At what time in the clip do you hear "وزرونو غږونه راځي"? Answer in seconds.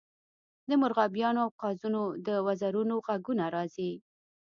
2.45-3.91